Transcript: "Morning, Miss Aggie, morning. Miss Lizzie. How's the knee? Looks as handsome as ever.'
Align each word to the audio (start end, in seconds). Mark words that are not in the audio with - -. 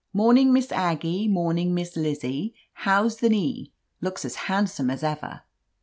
"Morning, 0.13 0.51
Miss 0.51 0.71
Aggie, 0.71 1.27
morning. 1.27 1.75
Miss 1.75 1.95
Lizzie. 1.95 2.55
How's 2.73 3.17
the 3.17 3.29
knee? 3.29 3.71
Looks 4.01 4.25
as 4.25 4.33
handsome 4.49 4.89
as 4.89 5.03
ever.' 5.03 5.41